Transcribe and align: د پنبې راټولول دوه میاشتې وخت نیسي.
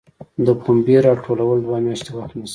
د 0.45 0.47
پنبې 0.61 0.95
راټولول 1.07 1.57
دوه 1.65 1.77
میاشتې 1.85 2.11
وخت 2.15 2.31
نیسي. 2.37 2.49